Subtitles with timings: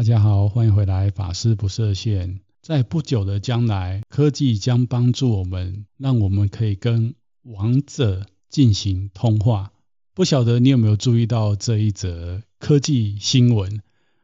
[0.00, 2.40] 大家好，欢迎回来，法师不设限。
[2.62, 9.72] 在不久的将来，科技将帮助我们，让我们可以跟王者进行通话。
[10.14, 13.82] 不晓得你有没有注意到这一则科技新闻？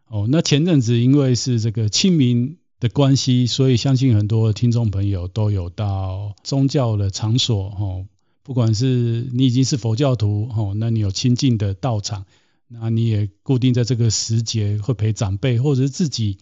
[0.08, 8.06] 哦，那前阵子因为是这个清明的关系，所以相信很多听众朋友都有到宗教的场所，哦，
[8.42, 12.24] 不管是你已经是佛教徒，哦，那你有亲近的道场。
[12.68, 16.38] 那你也固定在这个时节会陪长辈，或者是自己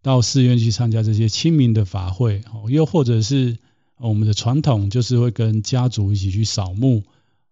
[0.00, 3.58] 到寺院去参加这些清明的法会，哦，又或者是
[3.98, 7.02] 我们的传统就是会跟家族一起去扫墓，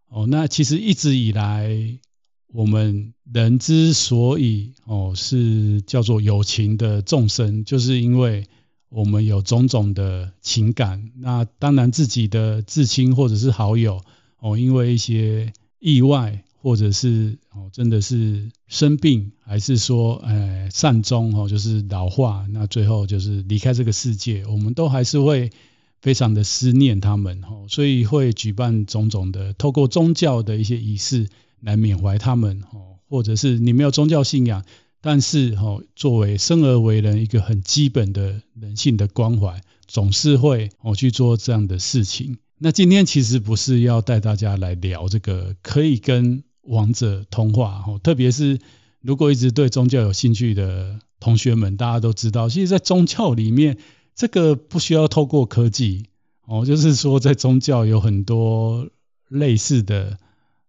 [0.08, 1.98] 哦，那其实一直以来，
[2.46, 8.46] 我们人之所以哦是叫做有情的众生，就是因为
[8.88, 14.00] 我们有种种的情感，那当然自己的至亲或者是好友，
[14.38, 16.44] 哦，因为一些意外。
[16.66, 25.52] 或者是哦，真的是生病，还是说，呃，善终哦，就是老化，那最后就是离开这个世界，我们都还是会
[26.00, 31.28] 非常的思念他们哦，所以会举办种种的，透过宗教的一些仪式
[31.60, 34.64] 来缅怀他们哦，或者是你没有宗教信仰，
[35.00, 42.38] 但是哦，作为生而为人一个很基本的人性的关怀，总是会哦去做这样的事情。
[42.58, 48.58] 那今天其实不是要带大家来聊这个可以跟王者通话，特别是
[49.00, 53.78] 如果一直对宗教有兴趣的同学们，大家都知道，其实，在宗教里面，
[54.14, 56.06] 这个不需要透过科技
[56.44, 58.88] 哦，就是说，在宗教有很多
[59.28, 60.18] 类似的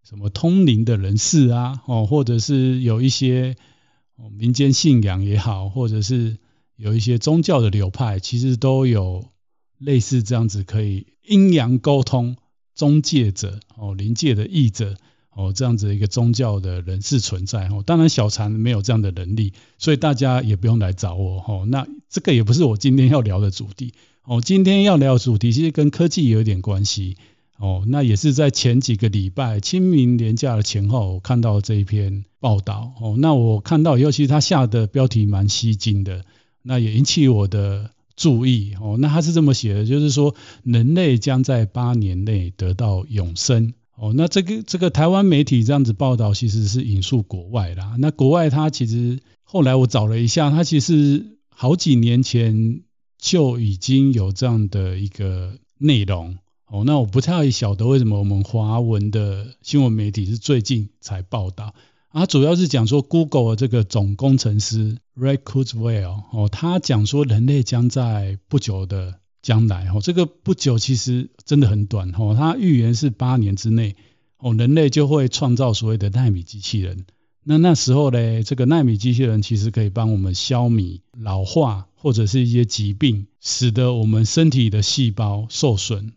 [0.04, 3.56] 什么通灵的人士啊，哦，或者是有一些
[4.32, 6.38] 民间信仰也好，或者是
[6.76, 9.26] 有一些宗教的流派，其实都有
[9.78, 12.38] 类似这样子可以阴阳沟通
[12.76, 14.96] 中介者哦，灵界的译者。
[15.38, 21.64] 哦，这样子一个宗教的人士存在哦，当然小禅没有这样的能力，所以大家也不用来找我哦。
[21.68, 24.42] 那这个也不是我今天要聊的主题哦。
[24.42, 27.18] 今天要聊的主题其实跟科技有一点关系
[27.60, 27.84] 哦。
[27.86, 33.14] 那也是在前几个礼拜清明连假的前后，我看到这一篇报道哦。
[33.20, 36.26] 那我看到以后，其实他下的标题蛮吸睛的，
[36.64, 38.98] 那也引起我的注意哦。
[39.00, 43.76] 那他是这么写的，就是说人类将在八年内得到永生。
[44.00, 47.96] 哦，那这个这个台湾媒体这样子报道，其实是引述国外啦。
[47.98, 52.82] 那国外它其实后来我找了一下，它其实好几年前
[53.18, 56.38] 就已经有这样的一个内容。
[56.68, 61.74] 哦，那我不太晓得为什么我们华文的新闻媒体是最近才报道。
[62.10, 72.36] 啊，主要是讲说 Google 的这个总工程师 Ray Kurzweil 哦，他讲说人类将在不久的将来哦，这个不久其实真的很短哦。
[72.38, 73.96] 他预言是八年之内
[74.38, 77.06] 哦，人类就会创造所谓的奈米机器人。
[77.44, 86.12] 那那时候呢，这个奈米机器人其实可以帮我们消弭老化或者是一些疾病，使得我们身体的细胞受损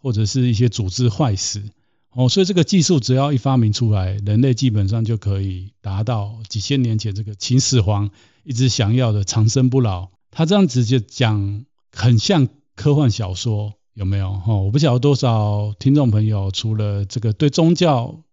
[0.00, 1.62] 或者是一些组织坏死
[2.10, 2.28] 哦。
[2.28, 8.10] 所以这个技术只要一发明出来，人类基本上就可以达到几千年前这个秦始皇
[8.42, 10.08] 一直想要的长生不老。
[10.32, 11.64] 他这样子就讲
[11.94, 12.48] 很像。
[12.76, 14.32] 科幻小说有没有？
[14.32, 18.24] 哈，我不晓得多少听众朋友除了这个对宗教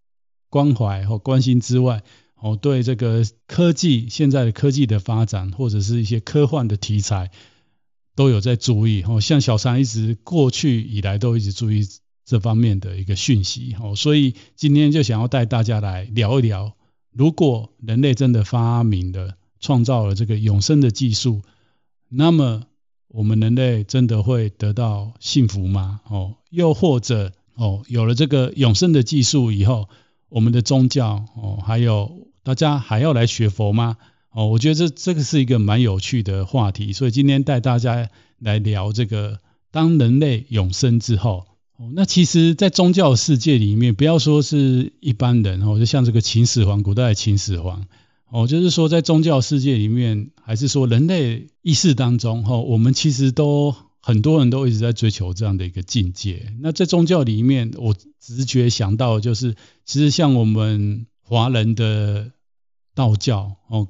[0.50, 2.02] 关怀和关心之外，
[2.34, 7.30] 哦，对这个科技现在的科技的发展或者是一些科幻的题材
[8.16, 9.04] 都有在注意。
[9.04, 11.86] 哦，像小三一直过去以来都一直注意
[12.24, 13.76] 这方面的一个讯息。
[13.80, 16.72] 哦，所以今天就想要带大家来聊一聊，
[17.12, 21.42] 如果人类真的发明了、创造了这个永生的技术，
[22.08, 22.64] 那么。
[23.12, 26.00] 我们人类真的会得到幸福吗？
[26.08, 29.88] 哦，又或者哦，有了这个永生的技术以后，
[30.30, 33.98] 我们的宗教哦，还有大家还要来学佛吗？
[34.30, 38.08] 哦，我觉得这这个是一个蛮有趣的话题，所以今天带大家
[38.38, 39.40] 来聊这个，
[39.70, 41.44] 当人类永生之后，
[41.76, 47.84] 哦，那其实，在宗教世界里面，不要说是一般人哦，就像这个秦始皇，古代的秦始皇。
[48.32, 56.50] 哦，就是说，在宗教世界里面，还是说人类意识当中，哈，我们其实都很多人都一直在追求这样的一个境界。
[56.62, 62.30] 那在宗教里面，我直觉想到就是，其实像我们华人的
[62.94, 63.88] 道教，哦，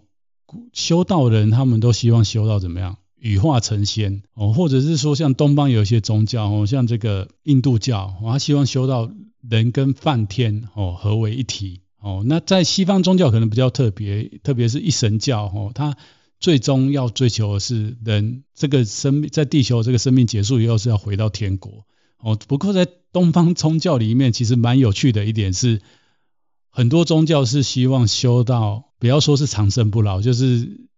[0.72, 9.08] 修道人他们都希望修到怎么样，羽化成仙，哦，或者是说像东方有一些宗教，哦，像这个印度教，他希望修到
[9.48, 11.81] 人跟梵天，哦，合为一体。
[12.02, 15.96] 哦，那在西方宗教可能比较特别，特别是一神教，哦，它
[16.40, 21.87] 最终要追求的是人这个生命在地球这个生命结束以后是要回到天国。
[22.19, 25.81] 哦，不过在东方宗教里面，其实蛮有趣的一点是，
[26.70, 30.88] 很多宗教是希望修到，不要说是长生不老，就是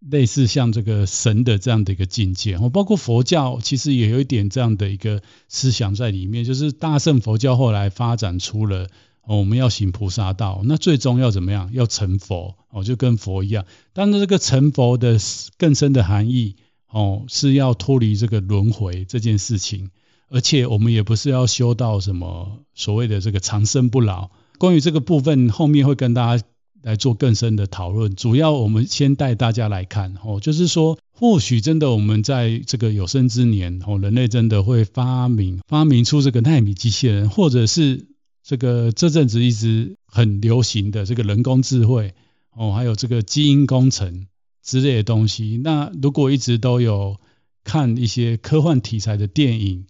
[0.00, 2.56] 类似像这个神的这样的一个境界。
[2.56, 8.88] 哦，包括佛教其实也有一点这样的一个思想在里面，就是大乘佛教后来发展出了。
[9.24, 11.70] 哦，我们要行菩萨道，那最终要怎么样？
[11.72, 13.64] 要成佛哦，就跟佛一样。
[13.92, 15.16] 当然，这个成佛的
[15.58, 16.56] 更深的含义
[16.90, 19.90] 哦，是要脱离这个轮回这件事情。
[20.28, 24.30] 而且，我们也不是要修到什么所谓的这个长生不老。
[24.58, 26.44] 关于这个部分，后面会跟大家
[26.82, 28.16] 来做更深的讨论。
[28.16, 38.08] 主要我们先带大家来看哦，就是说，或许真的我们在这个有生之年哦，人类真的会发明发明出这个纳米机器人，或者是。
[38.42, 42.14] 这个这阵子一直很流行的这个人工智慧
[42.50, 44.26] 哦，还有这个基因工程
[44.62, 45.60] 之类的东西。
[45.62, 47.18] 那如果一直都有
[47.62, 49.86] 看一些科幻题材的电影、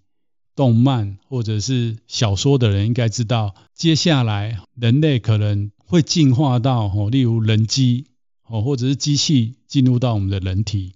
[0.55, 8.05] 动漫或者是小说的人，应该知道，接下来人类可能会进化到哦，例如人机
[8.47, 10.93] 哦，或者是机器进入到我们的人体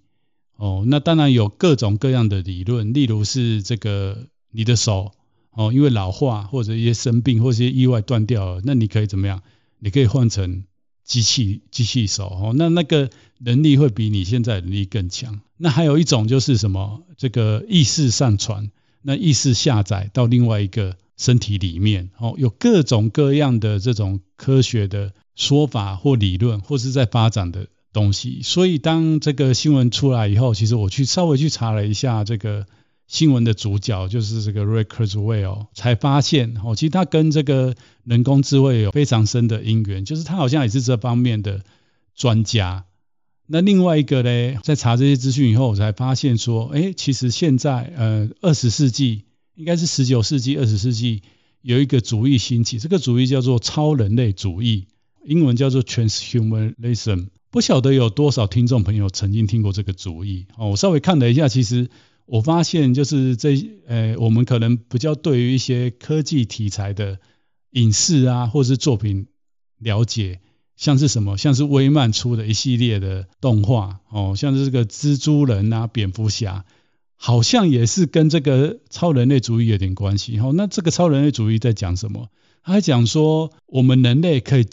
[0.56, 0.84] 哦。
[0.86, 5.10] 那当然有各种各样的理论，例如是这个你的手。
[5.58, 9.42] 哦，因为老化或者一些生病或者一些意外断掉了，那你可以怎么样？
[9.80, 10.62] 你可以换成
[11.04, 15.40] 机器机器手哦，那那个能力会比你现在能力更强。
[15.56, 17.02] 那还有一种就是什么？
[17.16, 18.70] 这个意识上传，
[19.02, 28.42] 那意识下载到另外一个身体里面哦，有各种各样的这种科学的说法或理论，或是在发展的东西。
[28.44, 32.68] 所以当这个新闻出来以后，其实我去稍微去查了一下这个。
[33.08, 37.74] 新闻的主角就是这个 Ray Kurzweil，才发现哦，其实他跟这个
[38.04, 41.64] 人工智慧有非常深的因缘，就是他好像也是这方面的
[42.14, 42.84] 专家。
[43.46, 51.22] 那另外一个呢，在查这些资讯以后，我才发现说，哎，其实现在呃，二十世纪应该是十九世纪、二十世纪
[51.62, 54.86] 有一个主义兴起，这个主义叫做超人类主义，
[55.24, 57.28] 英文叫做 Transhumanism。
[57.50, 61.88] 不晓得有多少听众朋友曾经听过这个主义哦，我稍微看了一下，其实。
[62.28, 67.18] 我发现就是这，呃，我们可能比较对于一些科技题材的
[67.70, 69.26] 影视啊，或是作品
[69.78, 70.40] 了解，
[70.76, 76.66] 像是什么，像是威漫出的一系列的动画，哦，像是这个蜘蛛人啊、蝙蝠侠，
[77.16, 80.38] 好像也是跟这个超人类主义有点关系。
[80.38, 82.28] 哦，那这个超人类主义在讲什么？
[82.62, 84.66] 他还讲说，我们人类可以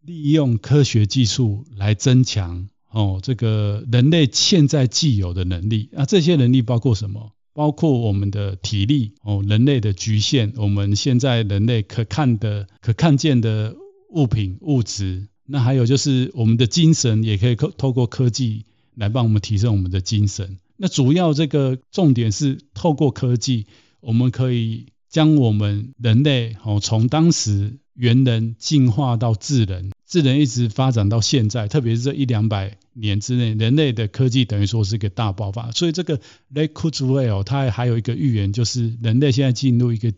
[0.00, 2.68] 利用科学技术来增强。
[2.90, 7.32] 哦，这个人类现在既有的能力啊，这些能力包括什么？
[7.52, 13.74] 包括我们的体力哦，人类的局限，我们现在人类可看的、可看见的
[14.10, 20.58] 物品、物质，那还有就是我们的精神，也可以透透过科技来帮我们提升我们的精神。
[20.76, 23.64] 那主要这个重点是透过科技，
[24.00, 29.90] 我们可以将我们人类哦，从当时猿人进化到智人。
[30.06, 35.72] 智能一直发展到现在，特别是这一两百年之内，人类的科技等于说是一个大爆发。
[35.72, 36.20] 所以这个
[36.54, 40.12] Ray Kurzweil 它还有一个预言，就是人类现在进入一个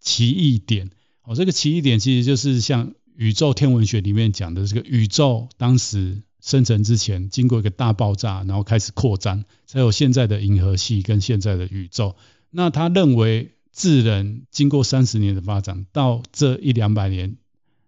[0.00, 0.90] 奇异点。
[1.24, 12.16] 哦，这个奇异点其实就是像宇宙天文学里面讲的这个宇宙当时生成之前，经过一个大爆炸，然后开始扩张，才有现在的银河系跟现在的宇宙。
[12.50, 17.36] 那他认为智能经过三十年的发展，到这一两百年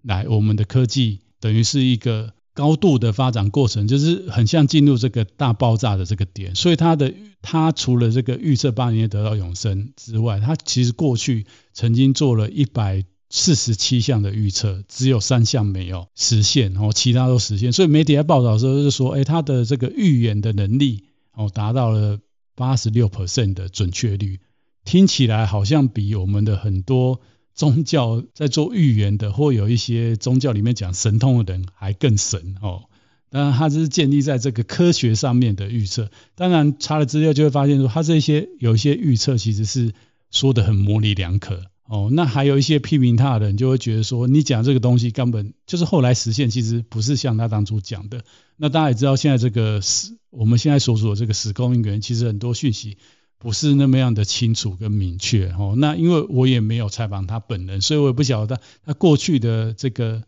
[0.02, 1.20] 来，我们的科技。
[1.38, 6.54] 等于是一个高度的发展过程，就是很像进入这个大爆炸的这个点。
[6.54, 17.70] 所以它的它除了这个预测八年得到永生之外，它其实过去曾经做了一百四十七项的预测，只有三项没有实现，然后其他都实现。
[17.70, 22.18] 所以媒体在报道的时候就说，哎，他的这个预言的能力哦达到了
[22.54, 24.40] 八十六 percent 的准确率，
[24.86, 27.20] 听起来好像比我们的很多。
[27.56, 32.82] 宗教在做预言的，或有一些宗教里面讲神通的人还更神哦。
[33.30, 36.10] 当然，他这是建立在这个科学上面的预测。
[36.34, 39.94] 当然，查了资料就会发现说，他这些有一些预测其实是
[40.30, 42.10] 说得很模棱两可哦。
[42.12, 48.22] 那还有一些批评他的人就会觉得说，你讲这个东西根本就是后来实现，其实不是像他当初讲的。
[48.58, 52.98] 那大家也知道，现在这个时我们现在所处的这个时空因缘，其实很多讯息。
[53.38, 55.74] 不是那么样的清楚跟明确哦。
[55.76, 60.22] 那因为我也没有采访他本人，所以我也不晓得他过去的这个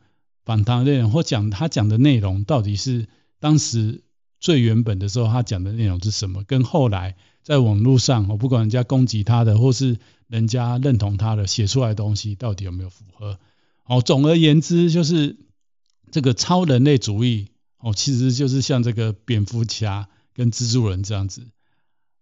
[0.45, 3.07] 访谈内容或讲他讲的内容到底是
[3.41, 4.03] 当时
[4.41, 13.39] 最原本的时候他讲的内容是什么，跟后来在网络上，我不管人家攻击他的或是人家认同他的写出来的东西到底有没有符合。
[13.85, 15.37] 哦，总而言之就是
[16.11, 17.49] 这个超人类主义
[17.79, 21.47] 哦，其实就是像这个蝙蝠侠跟蜘蛛人这样子。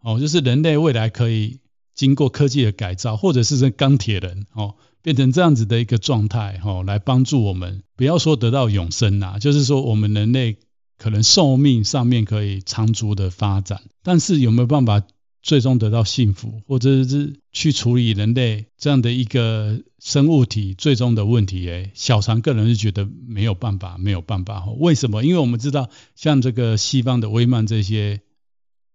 [0.06, 1.58] 哦，就是人类未来可以
[1.92, 10.58] 经过科技的改造，或者是这钢铁人哦，变成这样子的一个状态哦，来帮助我们，不要说得到永生呐，就是说我们人类
[10.96, 15.02] 可能寿命上面可以长足的发展，但是有没有办法
[15.42, 21.68] 最终得到幸福，或者是去处理人类这样的一个生物体最终的问题？
[21.68, 24.76] 诶，小常个人是觉得没有办法，没有办法哦。
[24.78, 25.25] 为什么？
[25.25, 28.20] 因为我们知道，像这个西方的威漫这些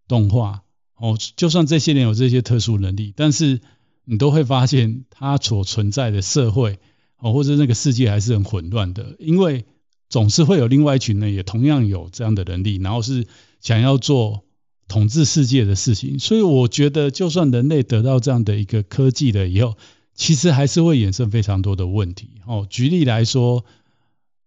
[0.08, 0.62] 动画，
[1.02, 3.60] 哦，就算这些人有这些特殊能力，但是
[4.06, 6.78] 你都会发现，它所存在的社会，
[7.18, 9.66] 哦，或者那个世界还是很混乱的，因为
[10.10, 13.26] 总是会有另外一群人也同样有这样的能力，然后是
[13.62, 14.44] 想要做
[14.88, 16.20] 统治世界的事情。
[16.20, 19.76] 所以我觉得，就算人类得到这样的一个科技了以后，
[20.14, 22.30] 其实还是会衍生非常多的问题。
[22.46, 23.66] 哦，举例来说，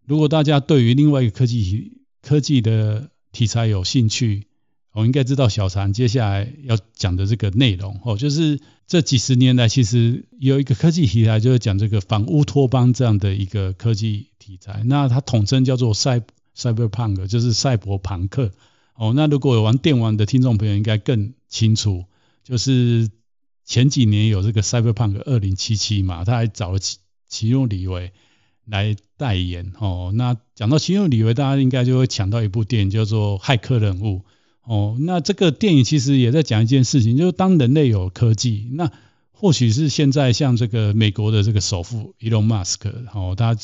[0.06, 4.46] 如果大家对于另外一个科技科技的题材有兴趣，
[4.94, 14.84] 我应该知道小禅接下来要讲的这个内容哦，就是这几十年来，其实有一个科技题材，就是讲这个反乌托邦这样的一个科技题材。
[14.86, 16.22] 那它统称叫做赛
[16.54, 18.52] 赛博朋克就是赛博朋克。
[18.94, 22.04] 哦，那如果有玩电玩的听众朋友应该更清楚，
[22.44, 23.10] 就是
[23.64, 26.98] 前几年有这个赛博朋克二零七七嘛，他还找了奇
[27.28, 28.12] 奇诺里维
[28.64, 29.72] 来代言。
[29.80, 34.18] 哦，那讲到奇诺里维，大家应该就会抢到一部电影叫做《骇客任务》。
[34.64, 38.90] 哦，那这个电影其实也在讲一件事情，就是当人类有科技，那
[39.32, 43.56] 或许是现在像这个美国的这个首富 Elon Musk，哦，他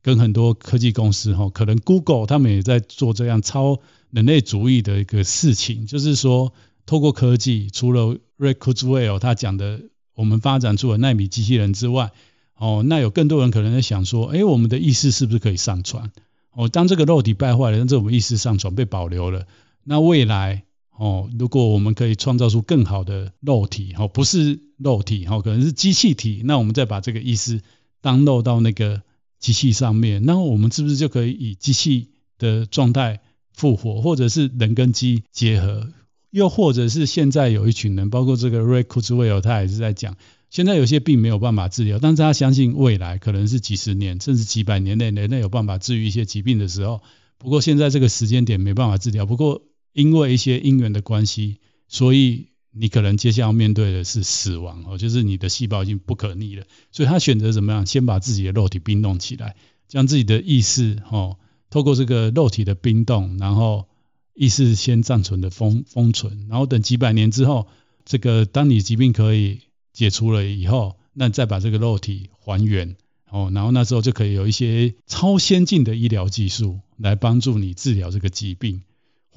[0.00, 6.54] 跟很多科技公司，哈，可能 Google 他们也在做这样超人类主义的一个事情，就是说
[6.86, 9.80] 透过科技，除了 Ray Kurzweil 他讲的，
[10.14, 12.12] 我们发展出了纳米机器人之外，
[12.56, 16.10] 哦，那有更多人可能在想说，哎，我们的意识是不是可以上传？
[16.52, 19.46] 哦，当这个肉体败坏了，但是我们意识上传被保留了。
[19.88, 20.64] 那未来
[20.94, 27.62] 哦，如果我们可以创造出更好的肉体哦，不是肉体哦，可能是机器体，那我们再把这个意识
[28.02, 29.00] download 到那个
[29.38, 33.20] 机器上面，那我们是不是就可以以机器的状态
[33.54, 35.88] 复活，或者是人跟机结合？
[36.30, 40.16] 又或者是现在有一群人，包括这个 Ray Kurzweil，他也是在讲，
[40.50, 47.00] 现在有些病没有办法治疗，但是他相信未来可能是几十年甚至几百年内，人类有办法治愈一些疾病的时候。
[47.38, 49.62] 不过现在这个时间点没办法治疗，不过。
[49.92, 57.86] 因为一些因缘的关系，所以你可能接下来要面对的是死亡哦，就是你的细胞已经不可逆了，所以他选择怎么样？
[57.86, 59.56] 先把自己的肉体冰冻起来，
[59.88, 61.38] 将自己的意识哦，
[61.70, 63.88] 透过这个肉体的冰冻，然后
[64.34, 67.66] 意识先暂存的封封存，然后等几百年之后，
[68.04, 72.96] 这个当你疾病可以解除了以后，那再把这个肉体还原
[73.30, 78.82] 哦，然后那时候就可以有一些超先进的医疗技术来帮助你治疗这个疾病。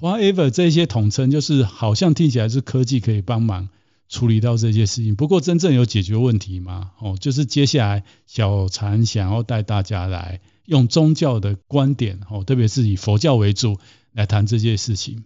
[0.02, 3.70] Whatever 这些统称就是好像听起来是科技可以帮忙
[4.10, 6.92] 处理到这些事情，不过真正有解决问题吗？
[7.00, 13.78] 哦，就是接下来小禅想要带大家来用宗教的观点，哦，特别是以佛教为主
[14.12, 15.24] 来谈这些事情。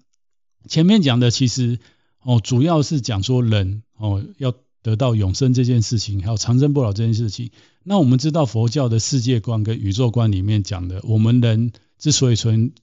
[0.67, 1.79] 前面讲的其实
[2.21, 4.53] 哦，主要是讲说人哦要
[4.83, 7.49] 得到永生这件事情，还有长生不老这件事情。
[7.83, 12.73] 那我们知道佛教的世界观跟宇宙观里面讲的，我们人之所以存。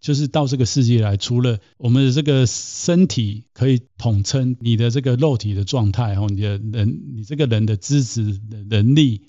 [0.00, 8.40] 就是到这个世界来，除了我们的这个身体可以统称你的这个肉体的状态，哦，你的人，你这个人的资质
[8.70, 9.20] 能力，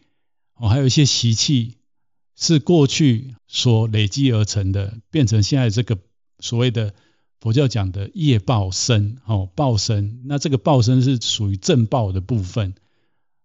[0.56, 1.76] 哦，还有一些习气
[2.38, 5.98] 是过去所累积而成的，变成现在这个
[6.40, 6.94] 所谓的
[7.42, 10.22] 佛教讲的业报身，哦，报身。
[10.24, 12.76] 那这个报身是属于正报的部分。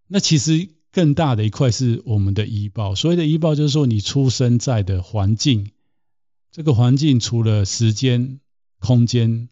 [0.07, 2.95] 那其实更大的一块是我们的依报。
[2.95, 5.73] 所谓的依报，就是说你出生在的环境。
[6.57, 8.41] 这个环境除了时间、
[8.79, 9.51] 空间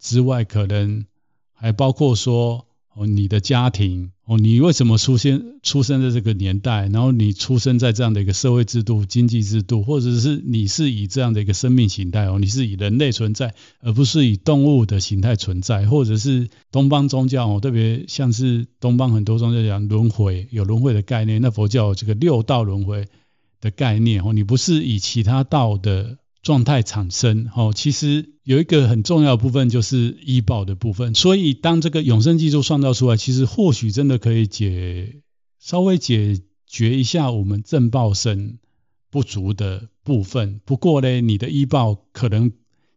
[0.00, 1.04] 之外，可能
[1.52, 23.06] 还包括说哦，你的家庭哦，你为什么出现出生在这个年代，然后你出生在这样的一个社会制度、经济制度，或者是你是以这样的一个生命形态哦，你是以人类存在，而不是以动物的形态存在，或者是东方宗教哦，特别像是东方很多宗教讲轮回，有轮回的概念，那佛教有这个六道轮回
[23.60, 26.18] 的概念哦，你不是以其他道的。
[26.42, 31.14] 状态产生，哦，其实有一个很重要的部分就是医保的部分。
[31.14, 35.22] 所以当这个永生技术创造出来，其实或许真的可以解
[35.58, 38.58] 稍微解决一下我们正报生
[39.10, 40.62] 不足的部分。
[40.64, 42.52] 不过呢，你的医保可能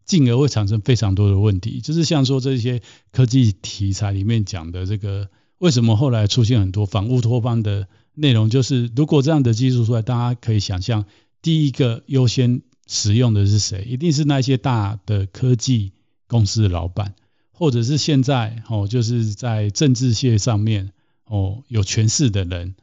[0.06, 2.82] 进而会产生非常多的问题，就是像说这些
[3.12, 8.50] 科技题材里面讲的这个，为什么后来出现很多反乌托邦的内容？
[8.50, 11.04] 就是如果这样的技术出来，大家可以想象，
[11.42, 12.62] 第一个优先。
[12.88, 13.86] 使用的是谁？
[13.90, 15.94] 一定是那些大的科技
[16.28, 17.16] 公司的老板，
[17.52, 20.92] 或者是现在哦，就是在政治界上面
[21.26, 22.76] 哦有权势的人。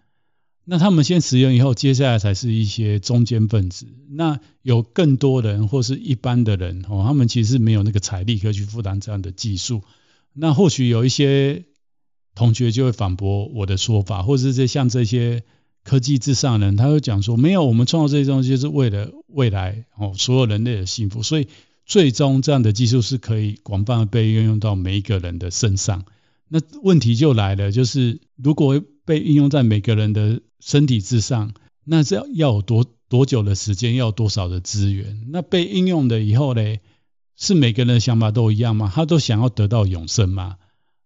[0.65, 3.87] 那他们先使用以后，接下来才是一些中间分子。
[4.09, 9.83] 那有更多人或是一般的人哦，他们其实没有那个财力可以去负担这样的技术。
[10.33, 11.65] 那或许有一些
[12.37, 15.43] 同学就会反驳我的说法，或者是像这些
[15.83, 21.23] 科技至上的人，他会讲说，没有，我们创造这些东西是为了未来哦，所有人类的幸福。
[21.23, 21.49] 所以
[21.87, 26.05] 最终这样的技术是可以广泛的被运用到每一个人的身上。
[26.49, 31.53] 那问题就来了，就是如果被应用在每个人的身体之上，
[31.85, 35.27] 那这要有多多久的时间，要多少的资源？
[35.31, 36.77] 那被应用的以后呢，
[37.37, 38.93] 是每个人的想法都一样吗？
[38.95, 40.57] 他都想要得到永生吗？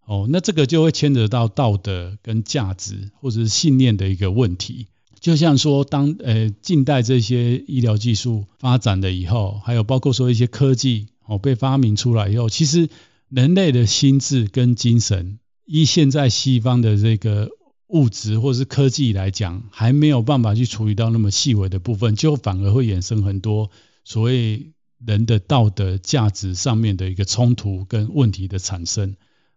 [0.07, 4.87] 哦，那这个就会牵扯到道德跟价值或者是信念的一个问题。
[5.21, 12.89] 就像说当，呃近代这些医疗技术发展了以后，还有包括说一些科技哦被发明出来以后，其实
[13.29, 17.51] 人类的心智跟精神，依现在西方的这个。
[17.89, 23.71] 物质或是科技来讲，还没有办法去处理到那么细微的部分，就反而会衍生很多
[24.05, 24.73] 所谓
[25.05, 29.17] 人的道德价值上面的一个冲突跟问题的产生。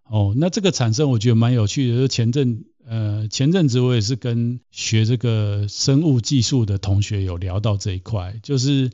[0.10, 1.98] 哦，那这个产生我觉得蛮有趣的。
[1.98, 8.92] 就前阵呃前阵子我也是跟学这个生物技术的同学有聊到这一块，就是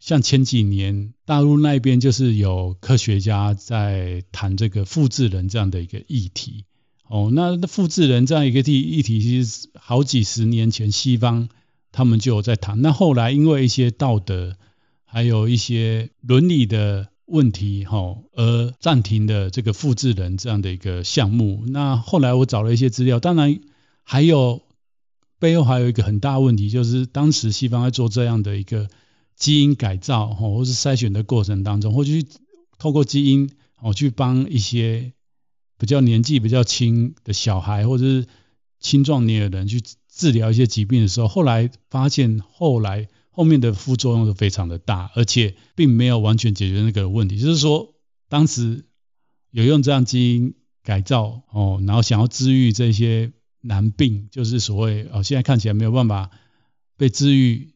[0.00, 6.64] 像前几年大陆那边就是有科学家在谈这个复制人这样的一个议题。
[7.06, 11.50] 哦，那复制人这样一个议题，其实好几十年前西方
[11.92, 12.80] 他们就有在谈。
[12.80, 14.56] 那后来因为一些道德，
[15.04, 21.64] 还有一些伦理的问题，哈，而暂停的这个复制人这样的一个项目。
[21.66, 23.60] 那后来我找了一些资料，当然
[24.02, 24.62] 还有
[25.38, 28.88] 背后还有一个很大问题，就是当时西方在做这样的一个
[29.36, 32.26] 基因改造，哈，或是筛选的过程当中，或去
[32.78, 33.50] 透过基因，
[33.80, 35.12] 哦，去帮一些。
[35.76, 38.26] 比较年纪比较轻的小孩，或者是
[38.78, 47.38] 青壮年的人去治疗一些疾病的时候，后来发现后来后面的副作用都非常的大，而且并没有完全解决那个问题。
[47.38, 47.94] 就是说，
[48.28, 48.86] 当时
[49.50, 56.30] 有用这样基因改造哦，然后想要治愈这些难病，就是所谓哦，现在看起来没有办法
[56.96, 57.74] 被治愈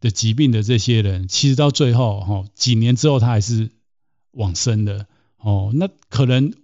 [0.00, 3.70] 的疾病的这些人，其实到最后哦，几年之后他还是
[4.30, 6.54] 往生的哦，那可能。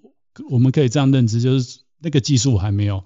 [0.50, 3.02] 我们可以这样认知，就是那个技术还没有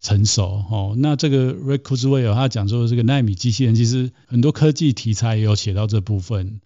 [0.00, 0.94] 成熟哦。
[0.96, 6.60] 那这个 Rick Kurzweil 他讲说，这个奈米机器人其实很多科技题材也有写到这部分，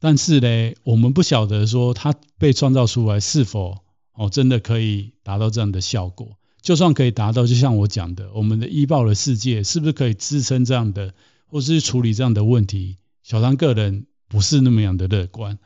[0.00, 3.78] 但是呢，我们不晓得说它被创造出来是否
[4.12, 6.36] 哦真的可以达到这样的效果。
[6.62, 11.12] 就算可以达到，就像我讲的，我们的医报的世界是不是可以支撑这样的，
[11.46, 12.96] 或是处理这样的问题？
[13.22, 15.58] 小张个人不是那么样的乐观。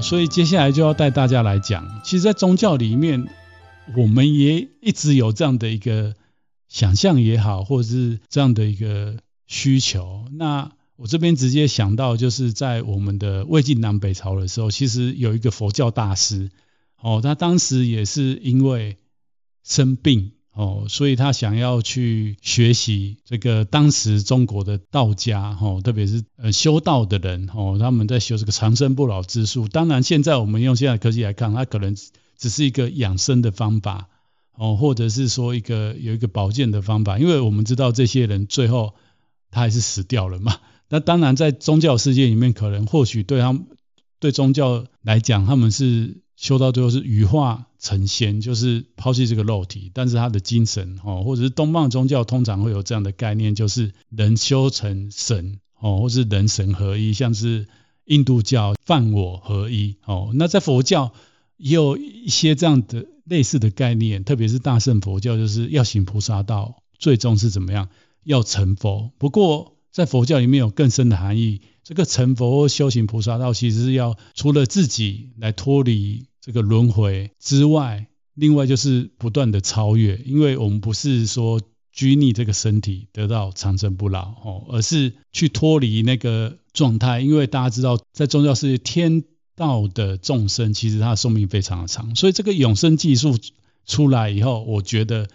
[0.00, 3.28] 所以接下来就要带大家来讲，其实，在宗教里面，
[3.96, 6.14] 我们也一直有这样的一个
[6.68, 10.24] 想象也好，或者是这样的一个需求。
[10.32, 16.50] 那我这边直接想到，就是在我们的魏晋南北朝的时候，其实有一个佛教大师，
[17.00, 18.96] 哦，他当时也是因为
[19.62, 20.32] 生病。
[20.58, 29.68] 哦，所以他想要去学习这个当时中国的道家，哦，特别是呃修道的人，哦，他们在修这个长生不老之术。
[29.68, 31.94] 当然，现在我们用现在科技来看，它可能
[32.36, 34.08] 只是一个养生的方法，
[34.56, 37.20] 哦，或者是说一个有一个保健的方法。
[37.20, 38.94] 因为我们知道这些人最后
[39.52, 40.58] 他还是死掉了嘛。
[40.88, 43.56] 那当然，在宗教世界里面，可能或许对他
[44.18, 46.20] 对宗教来讲，他们是。
[46.40, 57.68] 修到最后是羽化成仙，就是抛弃这个肉体，但是他的精神哦，或者是东方宗教通常会有这样的概念，就是人修成神哦，或是人神合一，像是
[58.04, 60.32] 印度教犯我合一哦。
[60.34, 61.12] 那在佛教
[61.56, 67.88] 也有一些这样的类似的概念，特别是大乘佛教，就是要行菩萨道，最终是怎么样
[68.24, 69.12] 要成佛。
[69.18, 76.26] 不过在佛教里面有更深的含义，这个成佛修行菩萨道，其实是要除了自己来脱离。
[76.48, 81.60] 这个轮回之外，另外就是不断的超越，因为我们不是说
[81.92, 87.20] 拘泥这个身体得到长生不老哦，而是去脱离那个状态。
[87.20, 89.24] 因为大家知道，在宗教世界，天
[89.56, 93.36] 道的众生其实他的寿命非常的长，所以这个永生技术
[93.84, 95.28] 出来以后，我觉得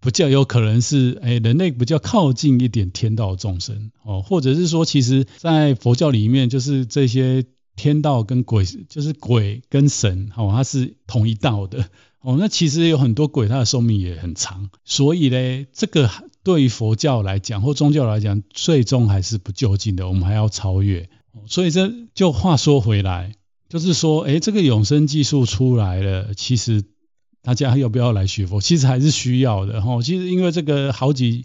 [0.00, 7.44] 比较有可能是，哎，人类比较靠近一点天道众生哦，或者是说，其实在佛教里面，就是这些。
[7.78, 11.88] 天道跟鬼就是鬼跟神哦，它是同一道的
[12.20, 12.36] 哦。
[12.38, 16.10] 那其实有很多鬼，它的寿命也很长，所以呢，这个
[16.42, 21.08] 对于佛教来讲或宗教来讲，最终还是不究竟的，我们还要超越。
[21.46, 23.32] 所以这就话说回来，
[23.68, 26.82] 就是说，哎，这个永生技术出来了，其实
[27.42, 28.60] 大家要不要来学佛？
[28.60, 30.02] 其实还是需要的哈。
[30.02, 31.44] 其实因为这个好几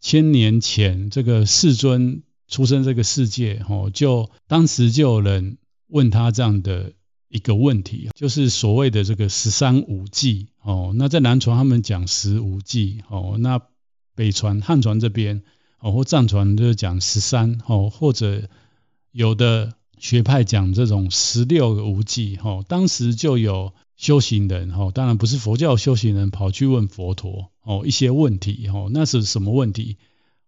[0.00, 5.58] 千年前，这个世尊出生这个世界，哈，就当时就有人。
[5.88, 6.92] 问他这样的
[7.28, 10.92] 一个问题，就是所谓的这个十三无记哦。
[10.94, 13.60] 那在南传他们讲十无记哦，那
[14.14, 15.42] 北传汉传这边
[15.80, 18.48] 哦或藏传就是讲十三哦，或者
[19.10, 22.64] 有的学派讲这种十六个无记哦。
[22.68, 29.96] 当时就有修行人哦，当然不是佛教修行人跑去问佛陀哦一些问题哦，那是什么问题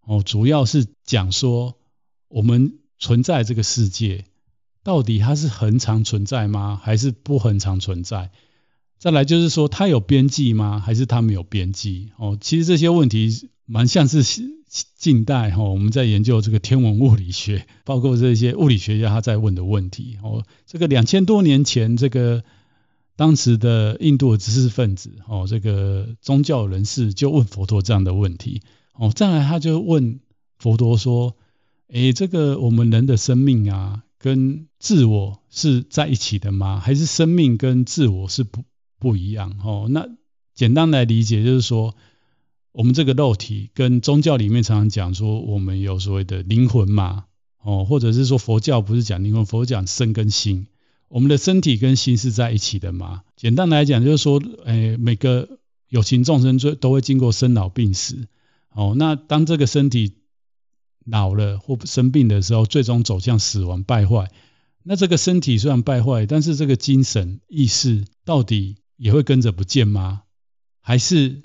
[0.03, 0.23] 哦？
[0.25, 1.77] 主要是讲说
[2.29, 4.25] 我们存在这个世界。
[4.87, 6.81] 到底它是恒常存在吗？
[6.81, 8.31] 还是不恒常存在？
[9.01, 10.79] 再来就是说，它有边际吗？
[10.79, 12.13] 还是它没有边际？
[12.19, 14.23] 哦，其实这些问题蛮像是
[14.97, 20.19] 近代哈，我们在研究这个天文物理学，包括这些物理学家他在问的问题。
[20.23, 22.45] 哦，这个两千多年前，这个
[23.17, 28.63] 当时的印度的知识分子，哦，这个宗教人士就问佛陀这样的问题。
[28.93, 30.21] 哦，再来他就问
[30.61, 31.35] 佛陀说
[31.91, 36.81] ：“诶，这个我们人的生命啊。”跟自我是在一起的吗？
[36.81, 38.65] 还是生命跟自我是不
[38.99, 39.57] 不一样？
[39.63, 40.09] 哦，那
[40.53, 41.95] 简单来理解就是说，
[42.73, 47.27] 我们这个肉体跟宗教里面常常讲说，我们有所谓的灵魂嘛，
[47.63, 50.67] 哦，或者是说佛教不是讲灵魂，佛讲身跟心，
[51.07, 53.23] 我们的身体跟心是在一起的吗？
[53.37, 55.49] 简单来讲就是说，诶，每个
[55.89, 58.27] 有情众生最都会经过生老病死，
[58.73, 60.15] 哦，那当这个身体。
[61.07, 64.31] 老了或生病的时候，最终走向死亡败坏。
[64.83, 70.23] 那这个身体虽然败坏，但是这个精神意识到底也会跟着不见吗？
[70.81, 71.43] 还是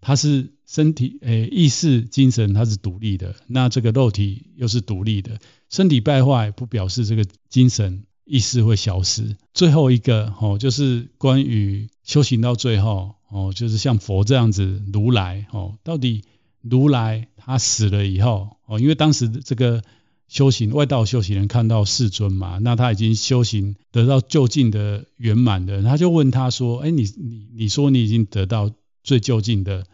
[0.00, 3.36] 它是身体诶意识精神它是独立的？
[3.46, 5.38] 那这个肉体又是独立的？
[5.68, 9.36] 身体败坏不表示这个精神意识会消失。
[9.54, 16.24] 最后一个哦，就是关于修行到最后哦，就是像佛这样子如来哦，到底
[16.60, 17.28] 如来？
[17.44, 19.82] 他死了以后，哦，因为当时这个
[20.28, 28.70] 修行外道修行人看到世尊嘛，那他已经修行得到究竟的圆满的，他就问他说：“哎，你你你说你已经得到
[29.04, 29.84] 最究竟的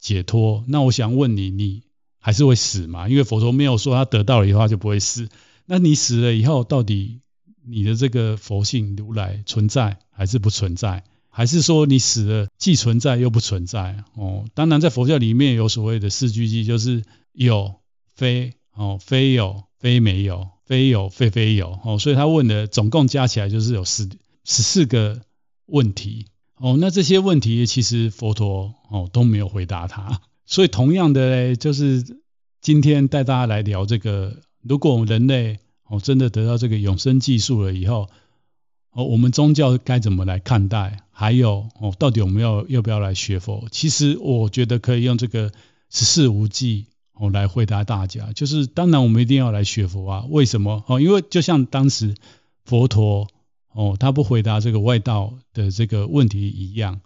[0.00, 1.82] 解脱，那我想问你，你
[2.18, 3.08] 还是会死吗？
[3.08, 5.28] 因为佛陀没有说他得到了以后他就不会死，
[5.66, 7.20] 那你死了以后，到底
[7.64, 11.04] 你的这个佛性如来存在还是不存在？”
[11.36, 14.44] 还是说你死了既存在又不存在哦？
[14.54, 17.74] 当然，在佛教里面有所谓的四句偈，就是有
[18.14, 21.98] 非哦，非有非没有，非有非非有哦。
[21.98, 24.08] 所以他问的总共加起来就是有十
[24.44, 25.20] 十四个
[25.66, 26.76] 问题哦。
[26.80, 30.20] 那这些问题其实佛陀哦都没有回答他。
[30.46, 32.18] 所以同样的嘞，就是
[32.60, 38.08] 今天带大家来聊这个，如果我们人类哦真的得到这个永生技术了以后。
[38.96, 41.00] 哦，我们宗教该怎么来看待？
[41.10, 43.66] 还有哦，到底我们要要不要来学佛？
[43.72, 45.50] 其实我觉得可以用这个
[45.90, 48.32] 十四无记哦来回答大家。
[48.32, 50.84] 就是当然我们一定要来学佛啊，为什么？
[50.86, 52.14] 哦，因为就像当时
[52.64, 53.28] 佛陀
[53.72, 57.00] 哦他不回答这个外道的这个问题一样。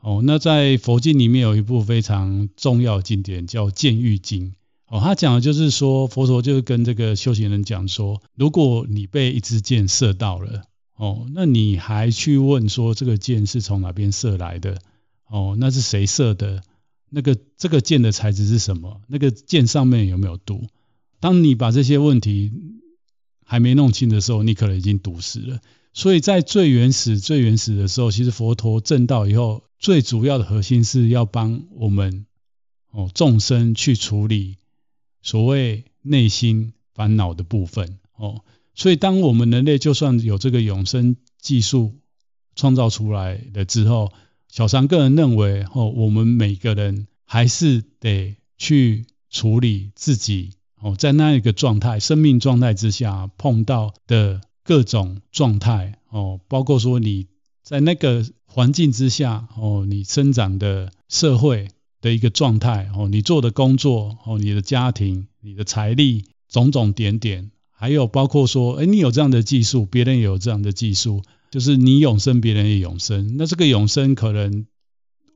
[0.00, 4.46] 哦，那在佛经里面有一部非常重要经典叫《见喻经》。
[4.88, 10.62] 哦，他讲的就是说，佛陀就跟这个修行人讲说，如果你被一支箭射到了。
[10.96, 14.78] 哦，那你还去问说这个箭是从哪边射来的？
[15.26, 16.62] 哦，那是谁射的？
[17.10, 19.02] 那个这个剑的材质是什么？
[19.08, 20.66] 那个剑上面有没有毒？
[21.18, 22.52] 当你把这些问题
[23.44, 25.60] 还没弄清的时候，你可能已经毒死了。
[25.92, 32.26] 所以在最原始、最原始的时候，其实佛陀证道以后，最主要的核心是要帮我们
[32.90, 34.56] 哦众生去处理
[35.20, 38.44] 所谓内心烦恼的部分哦。
[38.76, 41.98] 所以，当我们人类就算有这个永生技术
[42.54, 44.12] 创造出来了之后，
[44.50, 57.28] 小三个人认为，哦，我们每个人还是得去处理自己哦，在那一个状态、生命状态之下碰到的各种状态哦，包括说你
[57.62, 61.68] 在那个环境之下哦，你生长的社会
[62.00, 67.52] 的一个状态哦，你做的工作哦，你的家庭、你的财力，种种点点。
[67.70, 73.36] 还有包括说，哎，你有这样的技术，别人也有这样的技术，就是你永生，别人也永生。
[73.36, 74.66] 那这个永生可能，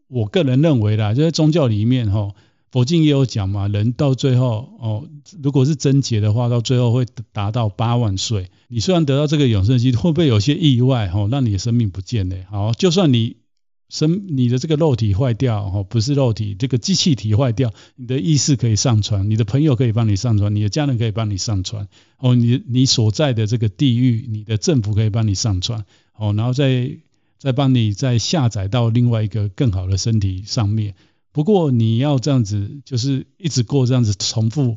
[0.08, 2.34] 我个人认为啦，就在宗教里面哈，
[2.70, 5.08] 佛经也有讲嘛，人到最后哦，
[5.42, 8.48] 如果是贞洁的话，到最后会达到八万岁。
[8.68, 12.36] 你虽然得到这个永生期，会不会有些意外哦，让你的生命不见呢？
[12.50, 13.36] 好，就算你
[13.88, 21.86] 生你的这个肉体坏掉哦，不是肉体，这个机器体坏掉，你的意识可以上传，你的朋友可以帮你上传，你的家人可以帮你上传
[22.18, 25.84] 哦，你你所在的这个地狱，你的政府可以帮你上传
[26.16, 26.98] 哦，然后再
[27.38, 30.94] 再帮你再下载到另外一个更好的身体上面。
[31.32, 34.76] 不过你要这样子，就是一直过这样子重复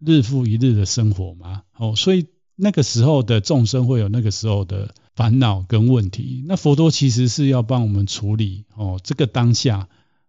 [0.00, 1.62] 日复一日的生活嘛。
[1.76, 6.42] 哦，所以那个时候的众生会有那个时候的烦恼跟问题。
[6.46, 9.88] 那佛陀其实是要帮我们处理哦，这个当下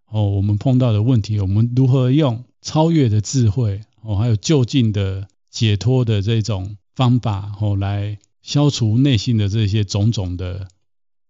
[0.09, 10.67] 哦，我们碰到的问题，我们如何用超越的智慧哦，还有就近的解脱的这种方法哦，来消除内心的这些种种的。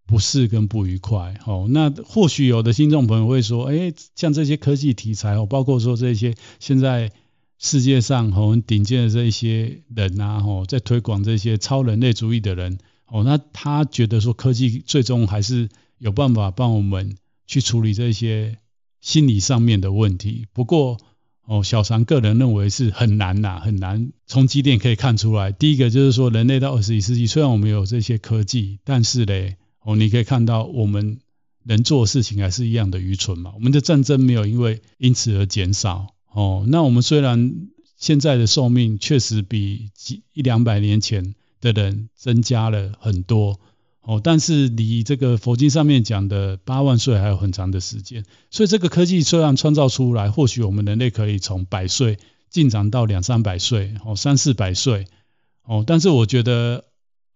[0.09, 7.11] 不适跟不愉快，哦，那或许有的听众朋友会说，哎，像这些科技题材哦，包括说这些现在
[7.59, 18.57] 世界上很顶尖的这一些人啊，哦，在推广这些超人类主义的人，哦，那他觉得说科技最终还是有办法帮我们去处理这些
[19.01, 20.47] 心理上面的问题。
[20.53, 20.97] 不过，
[21.49, 24.11] 哦，小常个人认为是很难呐，很难。
[24.27, 29.57] 从几点可以看出来，第一个就是说，人类到二十一世纪，虽然我们有这些科技，但是嘞。
[29.81, 31.21] 哦，你可以看到我们
[31.63, 33.53] 能做的事情还是一样的愚蠢嘛。
[33.55, 36.13] 我们的战争没有因为因此而减少。
[36.31, 37.55] 哦，那我们虽然
[37.97, 43.59] 现在的寿命确实比几一两百年前的人增加了很多。
[44.09, 48.25] 哦，但是离这个佛经上面讲的八万岁还有很长的时间。
[48.49, 52.17] 所以这个科技虽然创造出来，或许我们人类可以从百岁
[52.49, 55.05] 进展到两三百岁，哦，三四百岁。
[55.63, 56.85] 哦，但是我觉得，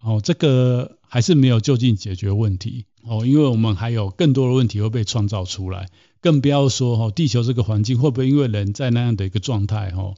[0.01, 0.97] 哦，这个。
[1.13, 5.87] 还是没有就近解决问题哦，因为我们还有更多的问题会被创造出来，
[6.21, 10.15] 更不要说哦，地球这个环境会不会因为人在那样的一个状态哦，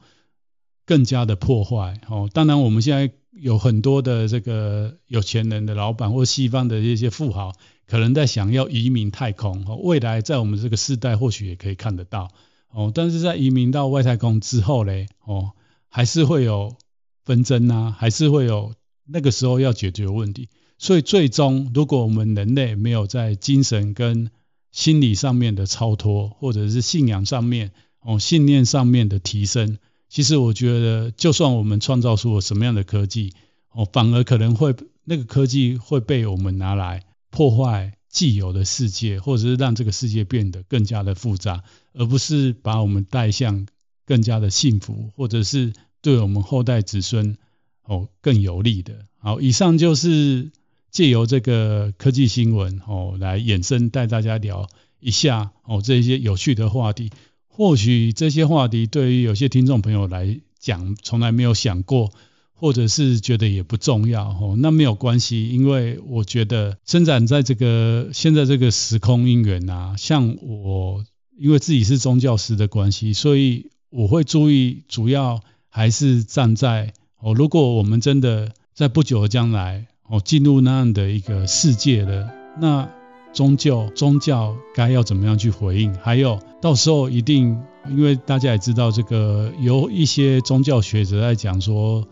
[0.86, 2.30] 更加的破坏哦。
[2.32, 7.54] 当然，我们现在有很多的这个有钱人的老板或西方的一些富豪，
[7.86, 12.30] 可能在想要移民太空哦，未来在我们这个世代或许也可以看得到
[12.70, 12.92] 哦。
[12.96, 15.52] 但是在移民到外太空之后嘞哦，
[15.90, 16.76] 还是会有
[17.24, 18.74] 纷争啊，还是会有
[19.06, 20.50] 那个时候要解决问题。
[20.78, 24.30] 所以最终，如果我们人类没有在精神跟
[24.72, 27.72] 心理上面的超脱，或者是信仰上面、
[28.02, 29.78] 哦信念上面的提升，
[30.10, 33.34] 其实我觉得，就算我们创造出了什么样的科技，
[33.72, 41.64] 哦，反而可能会那个科技会被我们拿来破坏既有的世界，或者是让这个世界变得更加的复杂，
[41.94, 43.68] 而不是把我们带向
[44.06, 47.38] 更加的幸福，或者是对我们后代子孙
[47.84, 49.06] 哦更有利的。
[49.20, 50.52] 好，以上就是。
[50.92, 54.70] 借由这个科技新闻哦，来衍生带大家聊
[55.02, 57.12] 一下哦，这些有趣的话题。
[57.56, 62.12] 或许这些话题对于有些听众朋友来讲，从来没有想过，
[62.54, 64.56] 或者是觉得也不重要哦。
[64.58, 71.06] 那没有关系，因为我觉得生长在这个现在这个时空因缘啊，像我
[71.38, 76.92] 因为自己是宗教师的关系，所以我会注意，主要还是站在
[77.22, 79.88] 哦，如果我们真的在不久的将来。
[80.08, 82.88] 哦，进入那样的一个世界了，那
[83.36, 85.94] 宗教宗教该要怎么样去回应？
[85.96, 92.08] 还有到时候一定，因为大家也知道，这个有一些宗教学者在讲说，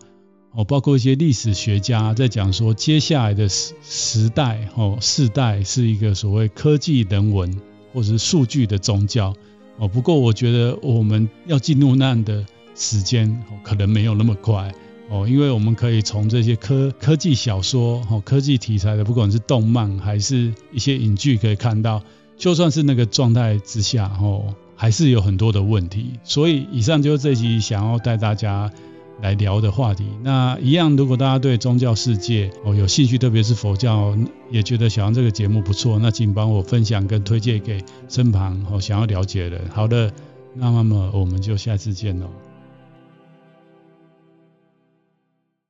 [0.52, 7.58] 哦，包括一些历史学家在讲说，接下来的时时代，哦，世代是一个所谓科技人文
[7.94, 9.34] 或者是数据的宗教。
[9.78, 14.70] 哦，不过我觉得我们要进入那样的时间，可能没有那么快。
[15.14, 22.02] 哦，因为我们可以从这些科科技小说、哦科技题材的，不管是动漫还是一些影剧，可以看到，
[22.36, 26.18] 就算是那个状态之下，哦，还是有很多的问题。
[26.24, 28.68] 所以，以上就是这集想要带大家
[29.22, 30.04] 来聊的话题。
[30.24, 34.16] 那一样，如果大家对宗教世界哦有兴趣，特别是佛教，
[34.50, 39.60] 也觉得小杨这个节目不错，那请帮我分享跟推荐给身旁哦想要了解的。
[39.72, 40.12] 好的，
[40.54, 42.43] 那么我们就下次见喽。